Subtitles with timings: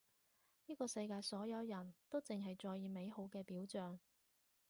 [0.65, 3.99] 呢個世界所有人都淨係在意美好嘅表象